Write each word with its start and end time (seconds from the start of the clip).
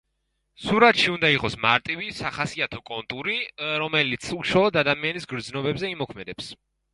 სურათში 0.67 1.09
უნდა 1.15 1.29
იყოს 1.33 1.55
მარტივი, 1.65 2.07
სახასიათო 2.19 2.79
კონტური, 2.87 3.35
რომელიც 3.83 4.27
უშუალოდ 4.39 4.81
ადამიანის 4.83 5.31
გრძნობებზე 5.35 5.93
იმოქმედებს. 5.99 6.51